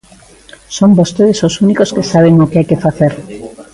Son 0.77 0.91
vostedes 0.99 1.39
os 1.47 1.55
únicos 1.65 1.93
que 1.95 2.09
saben 2.11 2.35
o 2.43 2.49
que 2.49 2.57
hai 2.59 2.67
que 2.69 2.81
facer. 2.85 3.13